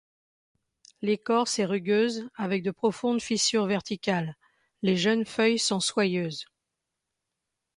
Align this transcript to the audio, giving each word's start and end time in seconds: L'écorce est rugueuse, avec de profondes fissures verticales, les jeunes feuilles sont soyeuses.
L'écorce 1.03 1.59
est 1.59 1.65
rugueuse, 1.65 2.27
avec 2.35 2.63
de 2.63 2.71
profondes 2.71 3.21
fissures 3.21 3.67
verticales, 3.67 4.35
les 4.81 4.97
jeunes 4.97 5.25
feuilles 5.25 5.59
sont 5.59 5.79
soyeuses. 5.79 6.45